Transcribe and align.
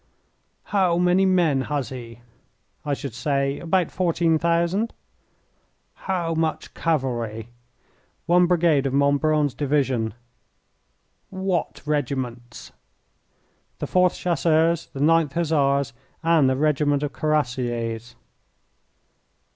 "How 0.73 0.97
many 0.97 1.27
men 1.27 1.61
has 1.65 1.89
he?" 1.89 2.21
"I 2.83 2.95
should 2.95 3.13
say 3.13 3.59
about 3.59 3.91
fourteen 3.91 4.39
thousand." 4.39 4.93
"How 5.93 6.33
much 6.33 6.73
cavalry?" 6.73 7.49
"One 8.25 8.47
brigade 8.47 8.87
of 8.87 8.95
Montbrun's 8.95 9.53
Division." 9.53 10.15
"What 11.29 11.83
regiments?" 11.85 12.71
"The 13.77 13.85
4th 13.85 14.15
Chasseurs, 14.15 14.87
the 14.91 15.01
9th 15.01 15.33
Hussars, 15.33 15.93
and 16.23 16.49
a 16.49 16.55
regiment 16.55 17.03
of 17.03 17.13
Cuirassiers." 17.13 18.15